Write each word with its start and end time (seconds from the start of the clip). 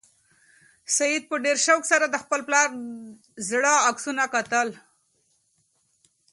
سعید 0.95 1.23
په 1.29 1.35
ډېر 1.45 1.57
شوق 1.65 1.81
سره 1.91 2.05
د 2.09 2.15
خپل 2.23 2.39
پلار 2.47 2.67
زاړه 3.47 3.73
عکسونه 3.89 4.23
کتل. 4.35 4.67